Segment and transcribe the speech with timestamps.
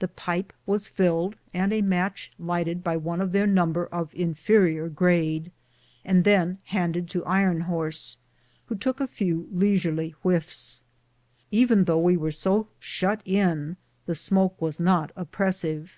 [0.00, 4.88] The pipe was filled and a match lighted by one of their number of inferior
[4.88, 5.52] grade,
[6.04, 8.16] and then handed to Iron Horse,
[8.66, 10.82] who took a few leisurely whiffs.
[11.52, 15.92] Thougli we were so shut in, the smoke was not oppressive.